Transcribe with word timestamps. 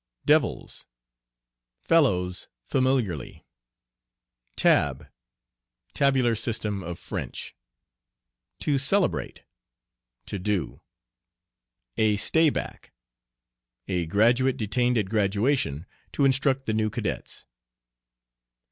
"Devils." 0.25 0.87
Fellows 1.83 2.47
familiarly. 2.63 3.45
"Tab." 4.55 5.07
Tabular 5.93 6.33
system 6.35 6.81
of 6.81 6.97
French. 6.97 7.55
"To 8.61 8.79
celebrate." 8.79 9.43
To 10.25 10.39
do. 10.39 10.81
"A 11.97 12.15
stayback." 12.17 12.85
A 13.87 14.07
graduate 14.07 14.57
detained 14.57 14.97
at 14.97 15.07
graduation 15.07 15.85
to 16.13 16.25
instruct 16.25 16.65
the 16.65 16.73
new 16.73 16.89
cadets. 16.89 17.45